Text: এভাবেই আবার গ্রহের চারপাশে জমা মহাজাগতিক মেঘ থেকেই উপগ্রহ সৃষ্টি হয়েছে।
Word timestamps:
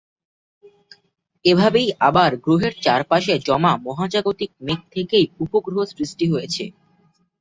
এভাবেই 1.45 1.87
আবার 2.07 2.31
গ্রহের 2.37 2.73
চারপাশে 2.81 3.33
জমা 3.47 3.73
মহাজাগতিক 3.85 4.51
মেঘ 4.61 4.79
থেকেই 4.91 5.25
উপগ্রহ 5.43 5.79
সৃষ্টি 5.93 6.25
হয়েছে। 6.33 6.63